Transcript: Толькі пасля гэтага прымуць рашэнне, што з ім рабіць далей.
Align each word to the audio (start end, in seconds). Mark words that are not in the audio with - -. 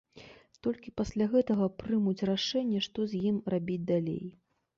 Толькі 0.67 0.93
пасля 1.01 1.27
гэтага 1.33 1.67
прымуць 1.83 2.25
рашэнне, 2.31 2.79
што 2.87 3.07
з 3.13 3.23
ім 3.35 3.39
рабіць 3.57 3.79
далей. 3.93 4.25